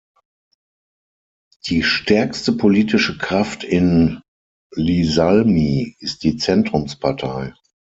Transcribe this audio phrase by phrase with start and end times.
[1.69, 4.19] Die stärkste politische Kraft in
[4.75, 7.53] Iisalmi ist die Zentrumspartei.